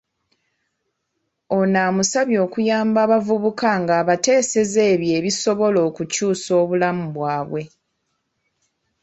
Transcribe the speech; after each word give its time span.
Ono 1.57 1.79
amusabye 1.87 2.37
okuyamba 2.45 2.99
abavubuka 3.05 3.69
ng'abateesezza 3.81 4.81
ebyo 4.93 5.11
ebisobola 5.19 5.79
okukyusa 5.89 6.49
obulamu 6.61 7.05
bwabwe. 7.15 7.61